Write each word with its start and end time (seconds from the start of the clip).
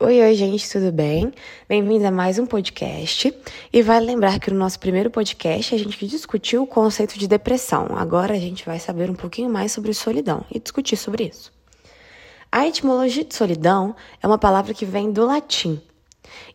Oi, 0.00 0.22
oi, 0.22 0.34
gente, 0.34 0.70
tudo 0.70 0.92
bem? 0.92 1.32
Bem-vindos 1.68 2.04
a 2.04 2.12
mais 2.12 2.38
um 2.38 2.46
podcast. 2.46 3.34
E 3.72 3.82
vale 3.82 4.06
lembrar 4.06 4.38
que 4.38 4.48
no 4.48 4.56
nosso 4.56 4.78
primeiro 4.78 5.10
podcast 5.10 5.74
a 5.74 5.78
gente 5.78 6.06
discutiu 6.06 6.62
o 6.62 6.66
conceito 6.68 7.18
de 7.18 7.26
depressão. 7.26 7.88
Agora 7.96 8.32
a 8.32 8.38
gente 8.38 8.64
vai 8.64 8.78
saber 8.78 9.10
um 9.10 9.14
pouquinho 9.14 9.50
mais 9.50 9.72
sobre 9.72 9.92
solidão 9.92 10.44
e 10.54 10.60
discutir 10.60 10.96
sobre 10.96 11.24
isso. 11.24 11.52
A 12.52 12.64
etimologia 12.64 13.24
de 13.24 13.34
solidão 13.34 13.96
é 14.22 14.26
uma 14.28 14.38
palavra 14.38 14.72
que 14.72 14.84
vem 14.86 15.10
do 15.10 15.26
latim 15.26 15.82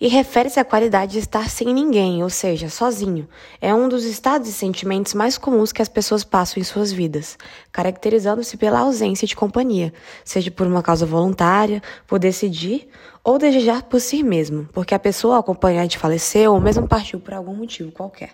e 0.00 0.08
refere-se 0.08 0.58
à 0.58 0.64
qualidade 0.64 1.12
de 1.12 1.18
estar 1.18 1.48
sem 1.48 1.72
ninguém, 1.72 2.22
ou 2.22 2.30
seja, 2.30 2.68
sozinho. 2.68 3.28
É 3.60 3.74
um 3.74 3.88
dos 3.88 4.04
estados 4.04 4.48
e 4.48 4.52
sentimentos 4.52 5.14
mais 5.14 5.38
comuns 5.38 5.72
que 5.72 5.82
as 5.82 5.88
pessoas 5.88 6.24
passam 6.24 6.60
em 6.60 6.64
suas 6.64 6.92
vidas, 6.92 7.38
caracterizando-se 7.70 8.56
pela 8.56 8.80
ausência 8.80 9.26
de 9.26 9.36
companhia, 9.36 9.92
seja 10.24 10.50
por 10.50 10.66
uma 10.66 10.82
causa 10.82 11.06
voluntária, 11.06 11.82
por 12.06 12.18
decidir 12.18 12.88
ou 13.24 13.38
desejar 13.38 13.84
por 13.84 14.00
si 14.00 14.22
mesmo, 14.22 14.68
porque 14.72 14.94
a 14.94 14.98
pessoa 14.98 15.38
acompanhante 15.38 15.98
faleceu 15.98 16.52
ou 16.52 16.60
mesmo 16.60 16.88
partiu 16.88 17.20
por 17.20 17.34
algum 17.34 17.54
motivo 17.54 17.92
qualquer. 17.92 18.30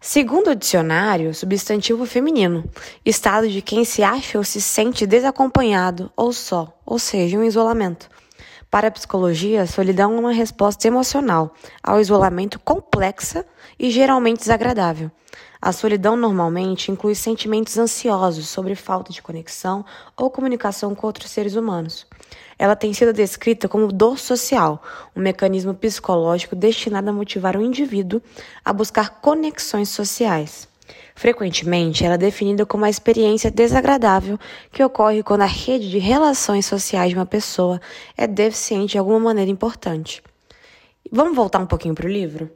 Segundo 0.00 0.50
o 0.50 0.54
dicionário, 0.54 1.34
substantivo 1.34 2.06
feminino, 2.06 2.64
estado 3.04 3.48
de 3.48 3.60
quem 3.60 3.84
se 3.84 4.02
acha 4.02 4.38
ou 4.38 4.44
se 4.44 4.60
sente 4.60 5.06
desacompanhado 5.06 6.12
ou 6.16 6.32
só, 6.32 6.78
ou 6.86 6.98
seja, 6.98 7.36
um 7.36 7.42
isolamento. 7.42 8.08
Para 8.76 8.88
a 8.88 8.90
psicologia, 8.90 9.62
a 9.62 9.66
solidão 9.66 10.14
é 10.14 10.20
uma 10.20 10.32
resposta 10.32 10.86
emocional 10.86 11.54
ao 11.82 11.98
isolamento 11.98 12.60
complexa 12.60 13.42
e 13.78 13.90
geralmente 13.90 14.40
desagradável. 14.40 15.10
A 15.62 15.72
solidão 15.72 16.14
normalmente 16.14 16.92
inclui 16.92 17.14
sentimentos 17.14 17.78
ansiosos 17.78 18.50
sobre 18.50 18.74
falta 18.74 19.14
de 19.14 19.22
conexão 19.22 19.82
ou 20.14 20.30
comunicação 20.30 20.94
com 20.94 21.06
outros 21.06 21.30
seres 21.30 21.56
humanos. 21.56 22.06
Ela 22.58 22.76
tem 22.76 22.92
sido 22.92 23.14
descrita 23.14 23.66
como 23.66 23.90
dor 23.90 24.18
social, 24.18 24.82
um 25.16 25.22
mecanismo 25.22 25.72
psicológico 25.72 26.54
destinado 26.54 27.08
a 27.08 27.14
motivar 27.14 27.56
o 27.56 27.62
indivíduo 27.62 28.20
a 28.62 28.74
buscar 28.74 29.22
conexões 29.22 29.88
sociais. 29.88 30.68
Frequentemente, 31.16 32.04
ela 32.04 32.16
é 32.16 32.18
definida 32.18 32.66
como 32.66 32.84
a 32.84 32.90
experiência 32.90 33.50
desagradável 33.50 34.38
que 34.70 34.84
ocorre 34.84 35.22
quando 35.22 35.40
a 35.40 35.46
rede 35.46 35.90
de 35.90 35.98
relações 35.98 36.66
sociais 36.66 37.08
de 37.08 37.16
uma 37.16 37.24
pessoa 37.24 37.80
é 38.18 38.26
deficiente 38.26 38.92
de 38.92 38.98
alguma 38.98 39.18
maneira 39.18 39.50
importante. 39.50 40.22
Vamos 41.10 41.34
voltar 41.34 41.58
um 41.58 41.66
pouquinho 41.66 41.94
para 41.94 42.06
o 42.06 42.10
livro? 42.10 42.50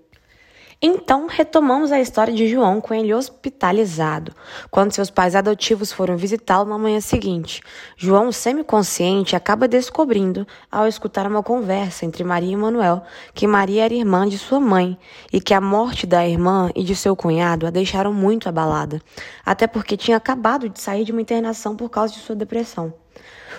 Então, 0.82 1.26
retomamos 1.26 1.92
a 1.92 2.00
história 2.00 2.32
de 2.32 2.48
João 2.48 2.80
com 2.80 2.94
ele 2.94 3.12
hospitalizado, 3.12 4.34
quando 4.70 4.94
seus 4.94 5.10
pais 5.10 5.34
adotivos 5.34 5.92
foram 5.92 6.16
visitá-lo 6.16 6.70
na 6.70 6.78
manhã 6.78 7.02
seguinte. 7.02 7.60
João, 7.98 8.32
semiconsciente, 8.32 9.36
acaba 9.36 9.68
descobrindo, 9.68 10.46
ao 10.72 10.86
escutar 10.86 11.26
uma 11.26 11.42
conversa 11.42 12.06
entre 12.06 12.24
Maria 12.24 12.54
e 12.54 12.56
Manuel, 12.56 13.02
que 13.34 13.46
Maria 13.46 13.84
era 13.84 13.92
irmã 13.92 14.26
de 14.26 14.38
sua 14.38 14.58
mãe 14.58 14.96
e 15.30 15.38
que 15.38 15.52
a 15.52 15.60
morte 15.60 16.06
da 16.06 16.26
irmã 16.26 16.70
e 16.74 16.82
de 16.82 16.96
seu 16.96 17.14
cunhado 17.14 17.66
a 17.66 17.70
deixaram 17.70 18.14
muito 18.14 18.48
abalada, 18.48 19.02
até 19.44 19.66
porque 19.66 19.98
tinha 19.98 20.16
acabado 20.16 20.66
de 20.66 20.80
sair 20.80 21.04
de 21.04 21.12
uma 21.12 21.20
internação 21.20 21.76
por 21.76 21.90
causa 21.90 22.14
de 22.14 22.20
sua 22.20 22.34
depressão. 22.34 22.90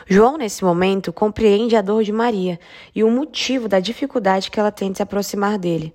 João, 0.07 0.39
nesse 0.39 0.63
momento, 0.63 1.13
compreende 1.13 1.75
a 1.75 1.83
dor 1.83 2.03
de 2.03 2.11
Maria 2.11 2.59
e 2.95 3.03
o 3.03 3.11
motivo 3.11 3.67
da 3.67 3.79
dificuldade 3.79 4.49
que 4.49 4.59
ela 4.59 4.71
tem 4.71 4.91
de 4.91 4.97
se 4.97 5.03
aproximar 5.03 5.59
dele. 5.59 5.93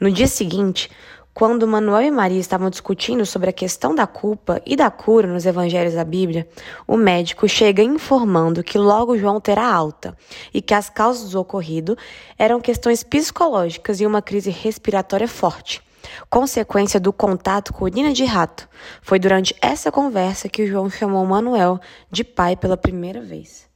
No 0.00 0.10
dia 0.10 0.26
seguinte, 0.26 0.90
quando 1.34 1.66
Manuel 1.66 2.02
e 2.02 2.10
Maria 2.10 2.38
estavam 2.38 2.68
discutindo 2.68 3.24
sobre 3.24 3.48
a 3.48 3.54
questão 3.54 3.94
da 3.94 4.06
culpa 4.06 4.60
e 4.66 4.76
da 4.76 4.90
cura 4.90 5.26
nos 5.26 5.46
evangelhos 5.46 5.94
da 5.94 6.04
Bíblia, 6.04 6.46
o 6.86 6.94
médico 6.94 7.48
chega 7.48 7.82
informando 7.82 8.62
que 8.62 8.76
logo 8.76 9.16
João 9.16 9.40
terá 9.40 9.66
alta 9.66 10.14
e 10.52 10.60
que 10.60 10.74
as 10.74 10.90
causas 10.90 11.30
do 11.30 11.40
ocorrido 11.40 11.96
eram 12.38 12.60
questões 12.60 13.02
psicológicas 13.02 13.98
e 13.98 14.06
uma 14.06 14.20
crise 14.20 14.50
respiratória 14.50 15.26
forte, 15.26 15.80
consequência 16.28 17.00
do 17.00 17.14
contato 17.14 17.72
com 17.72 17.86
urina 17.86 18.12
de 18.12 18.26
rato. 18.26 18.68
Foi 19.00 19.18
durante 19.18 19.56
essa 19.62 19.90
conversa 19.90 20.50
que 20.50 20.66
João 20.66 20.90
chamou 20.90 21.24
Manuel 21.24 21.80
de 22.10 22.24
pai 22.24 22.56
pela 22.56 22.76
primeira 22.76 23.22
vez. 23.22 23.71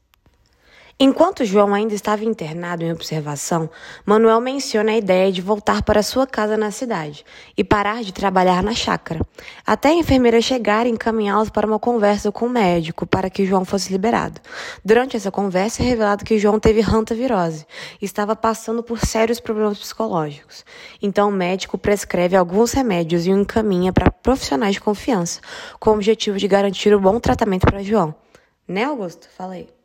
Enquanto 0.98 1.44
João 1.44 1.74
ainda 1.74 1.92
estava 1.92 2.24
internado 2.24 2.82
em 2.82 2.90
observação, 2.90 3.68
Manuel 4.06 4.40
menciona 4.40 4.92
a 4.92 4.96
ideia 4.96 5.30
de 5.30 5.42
voltar 5.42 5.82
para 5.82 6.02
sua 6.02 6.26
casa 6.26 6.56
na 6.56 6.70
cidade 6.70 7.22
e 7.54 7.62
parar 7.62 8.02
de 8.02 8.14
trabalhar 8.14 8.62
na 8.62 8.74
chácara, 8.74 9.20
até 9.66 9.90
a 9.90 9.94
enfermeira 9.94 10.40
chegar 10.40 10.86
e 10.86 10.88
encaminhá-los 10.88 11.50
para 11.50 11.66
uma 11.66 11.78
conversa 11.78 12.32
com 12.32 12.46
o 12.46 12.48
médico 12.48 13.06
para 13.06 13.28
que 13.28 13.44
João 13.44 13.62
fosse 13.62 13.92
liberado. 13.92 14.40
Durante 14.82 15.18
essa 15.18 15.30
conversa 15.30 15.82
é 15.82 15.84
revelado 15.84 16.24
que 16.24 16.38
João 16.38 16.58
teve 16.58 16.80
hantavirose 16.80 17.66
e 18.00 18.04
estava 18.06 18.34
passando 18.34 18.82
por 18.82 18.98
sérios 18.98 19.38
problemas 19.38 19.78
psicológicos. 19.78 20.64
Então 21.02 21.28
o 21.28 21.32
médico 21.32 21.76
prescreve 21.76 22.34
alguns 22.36 22.72
remédios 22.72 23.26
e 23.26 23.30
o 23.30 23.38
encaminha 23.38 23.92
para 23.92 24.10
profissionais 24.10 24.76
de 24.76 24.80
confiança, 24.80 25.42
com 25.78 25.90
o 25.90 25.92
objetivo 25.92 26.38
de 26.38 26.48
garantir 26.48 26.94
o 26.94 27.00
bom 27.00 27.20
tratamento 27.20 27.66
para 27.66 27.82
João. 27.82 28.14
Né, 28.66 28.84
Augusto? 28.84 29.28
Fala 29.36 29.52
aí. 29.52 29.75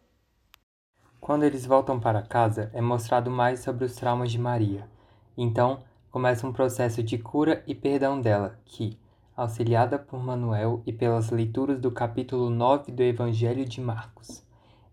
Quando 1.21 1.43
eles 1.43 1.67
voltam 1.67 1.99
para 1.99 2.23
casa, 2.23 2.71
é 2.73 2.81
mostrado 2.81 3.29
mais 3.29 3.59
sobre 3.59 3.85
os 3.85 3.93
traumas 3.93 4.31
de 4.31 4.39
Maria. 4.39 4.89
Então, 5.37 5.83
começa 6.09 6.47
um 6.47 6.51
processo 6.51 7.03
de 7.03 7.15
cura 7.19 7.63
e 7.67 7.75
perdão 7.75 8.19
dela, 8.19 8.59
que, 8.65 8.97
auxiliada 9.37 9.99
por 9.99 10.19
Manuel 10.19 10.81
e 10.83 10.91
pelas 10.91 11.29
leituras 11.29 11.79
do 11.79 11.91
capítulo 11.91 12.49
9 12.49 12.91
do 12.91 13.03
Evangelho 13.03 13.63
de 13.65 13.79
Marcos. 13.79 14.43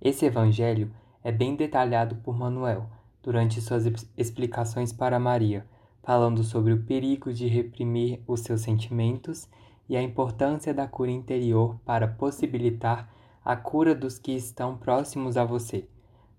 Esse 0.02 0.26
evangelho 0.26 0.92
é 1.24 1.32
bem 1.32 1.56
detalhado 1.56 2.16
por 2.16 2.36
Manuel 2.36 2.90
durante 3.22 3.62
suas 3.62 3.86
explicações 4.14 4.92
para 4.92 5.18
Maria, 5.18 5.66
falando 6.02 6.44
sobre 6.44 6.74
o 6.74 6.82
perigo 6.82 7.32
de 7.32 7.48
reprimir 7.48 8.20
os 8.26 8.40
seus 8.40 8.60
sentimentos 8.60 9.48
e 9.88 9.96
a 9.96 10.02
importância 10.02 10.74
da 10.74 10.86
cura 10.86 11.10
interior 11.10 11.80
para 11.86 12.06
possibilitar 12.06 13.08
a 13.42 13.56
cura 13.56 13.94
dos 13.94 14.18
que 14.18 14.32
estão 14.32 14.76
próximos 14.76 15.38
a 15.38 15.44
você. 15.46 15.88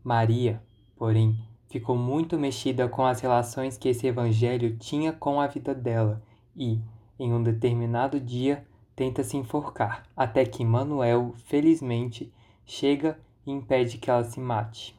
Maria, 0.04 0.62
porém, 0.96 1.38
ficou 1.70 1.96
muito 1.96 2.40
mexida 2.40 2.88
com 2.88 3.06
as 3.06 3.20
relações 3.20 3.78
que 3.78 3.90
esse 3.90 4.08
evangelho 4.08 4.78
tinha 4.78 5.12
com 5.12 5.40
a 5.42 5.48
vida 5.48 5.76
dela 5.76 6.22
e, 6.56 6.80
em 7.20 7.34
um 7.34 7.44
determinado 7.44 8.20
dia, 8.20 8.66
tenta 8.96 9.24
se 9.24 9.38
enforcar, 9.38 10.04
até 10.16 10.46
que 10.46 10.64
Manuel, 10.64 11.34
felizmente, 11.46 12.34
chega 12.66 13.20
e 13.46 13.52
impede 13.52 13.98
que 13.98 14.10
ela 14.10 14.24
se 14.24 14.40
mate. 14.40 14.98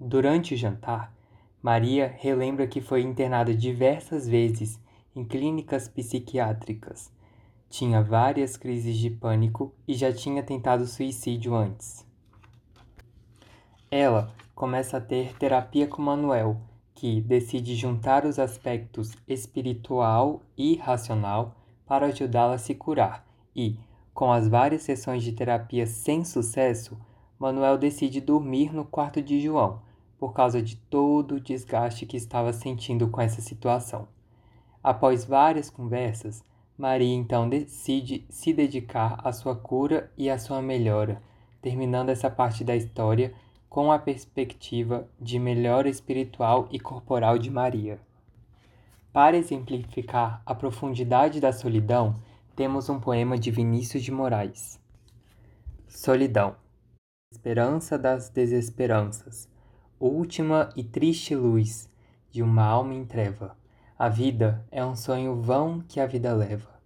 Durante 0.00 0.54
o 0.54 0.56
jantar, 0.56 1.12
Maria 1.62 2.14
relembra 2.18 2.66
que 2.66 2.80
foi 2.80 3.02
internada 3.02 3.54
diversas 3.54 4.28
vezes 4.28 4.80
em 5.14 5.24
clínicas 5.24 5.88
psiquiátricas. 5.88 7.12
Tinha 7.68 8.02
várias 8.02 8.56
crises 8.56 8.96
de 8.96 9.10
pânico 9.10 9.74
e 9.86 9.94
já 9.94 10.12
tinha 10.12 10.42
tentado 10.42 10.86
suicídio 10.86 11.54
antes. 11.54 12.07
Ela 13.90 14.30
começa 14.54 14.98
a 14.98 15.00
ter 15.00 15.34
terapia 15.38 15.86
com 15.86 16.02
Manuel, 16.02 16.60
que 16.94 17.22
decide 17.22 17.74
juntar 17.74 18.26
os 18.26 18.38
aspectos 18.38 19.12
espiritual 19.26 20.42
e 20.56 20.76
racional 20.76 21.54
para 21.86 22.06
ajudá-la 22.06 22.54
a 22.54 22.58
se 22.58 22.74
curar. 22.74 23.26
E, 23.56 23.78
com 24.12 24.30
as 24.30 24.46
várias 24.46 24.82
sessões 24.82 25.22
de 25.22 25.32
terapia 25.32 25.86
sem 25.86 26.22
sucesso, 26.22 26.98
Manuel 27.38 27.78
decide 27.78 28.20
dormir 28.20 28.74
no 28.74 28.84
quarto 28.84 29.22
de 29.22 29.40
João, 29.40 29.80
por 30.18 30.34
causa 30.34 30.60
de 30.60 30.76
todo 30.76 31.36
o 31.36 31.40
desgaste 31.40 32.04
que 32.04 32.16
estava 32.16 32.52
sentindo 32.52 33.08
com 33.08 33.20
essa 33.20 33.40
situação. 33.40 34.06
Após 34.82 35.24
várias 35.24 35.70
conversas, 35.70 36.44
Maria 36.76 37.14
então 37.14 37.48
decide 37.48 38.26
se 38.28 38.52
dedicar 38.52 39.18
à 39.24 39.32
sua 39.32 39.56
cura 39.56 40.12
e 40.16 40.28
à 40.28 40.38
sua 40.38 40.60
melhora, 40.60 41.22
terminando 41.62 42.10
essa 42.10 42.28
parte 42.28 42.62
da 42.62 42.76
história 42.76 43.32
com 43.68 43.92
a 43.92 43.98
perspectiva 43.98 45.08
de 45.20 45.38
melhora 45.38 45.88
espiritual 45.88 46.68
e 46.70 46.80
corporal 46.80 47.38
de 47.38 47.50
Maria. 47.50 48.00
Para 49.12 49.36
exemplificar 49.36 50.42
a 50.46 50.54
profundidade 50.54 51.40
da 51.40 51.52
solidão, 51.52 52.14
temos 52.56 52.88
um 52.88 52.98
poema 52.98 53.38
de 53.38 53.50
Vinícius 53.50 54.02
de 54.02 54.10
Moraes. 54.10 54.80
Solidão. 55.86 56.56
Esperança 57.32 57.98
das 57.98 58.30
desesperanças, 58.30 59.48
última 60.00 60.70
e 60.74 60.82
triste 60.82 61.34
luz 61.34 61.90
de 62.30 62.42
uma 62.42 62.64
alma 62.64 62.94
em 62.94 63.04
treva. 63.04 63.56
A 63.98 64.08
vida 64.08 64.64
é 64.70 64.84
um 64.84 64.96
sonho 64.96 65.40
vão 65.42 65.80
que 65.86 66.00
a 66.00 66.06
vida 66.06 66.32
leva, 66.32 66.80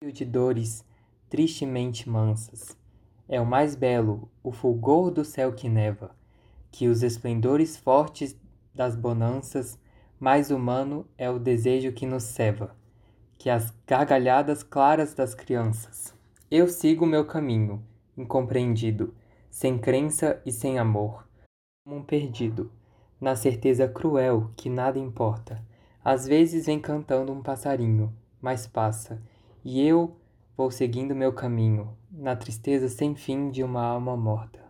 cheio 0.00 0.12
de 0.12 0.24
dores 0.24 0.84
tristemente 1.28 2.08
mansas 2.08 2.76
é 3.28 3.40
o 3.40 3.46
mais 3.46 3.74
belo, 3.74 4.28
o 4.42 4.52
fulgor 4.52 5.10
do 5.10 5.24
céu 5.24 5.52
que 5.52 5.68
neva, 5.68 6.14
que 6.70 6.88
os 6.88 7.02
esplendores 7.02 7.76
fortes 7.76 8.36
das 8.74 8.96
bonanças, 8.96 9.78
mais 10.18 10.50
humano 10.50 11.06
é 11.16 11.30
o 11.30 11.38
desejo 11.38 11.92
que 11.92 12.06
nos 12.06 12.24
ceva, 12.24 12.74
que 13.38 13.48
as 13.50 13.72
gargalhadas 13.86 14.62
claras 14.62 15.14
das 15.14 15.34
crianças. 15.34 16.14
Eu 16.50 16.68
sigo 16.68 17.06
meu 17.06 17.24
caminho, 17.24 17.82
incompreendido, 18.16 19.14
sem 19.50 19.78
crença 19.78 20.40
e 20.44 20.52
sem 20.52 20.78
amor, 20.78 21.26
como 21.84 22.00
um 22.00 22.02
perdido, 22.02 22.70
na 23.20 23.36
certeza 23.36 23.88
cruel 23.88 24.50
que 24.56 24.68
nada 24.68 24.98
importa. 24.98 25.62
Às 26.04 26.26
vezes 26.26 26.66
vem 26.66 26.80
cantando 26.80 27.32
um 27.32 27.42
passarinho, 27.42 28.12
mas 28.40 28.66
passa, 28.66 29.22
e 29.64 29.80
eu 29.80 30.16
vou 30.56 30.70
seguindo 30.70 31.14
meu 31.14 31.32
caminho, 31.32 31.96
na 32.10 32.34
tristeza 32.36 32.88
sem 32.88 33.14
fim 33.14 33.50
de 33.50 33.62
uma 33.62 33.82
alma 33.82 34.16
morta. 34.16 34.63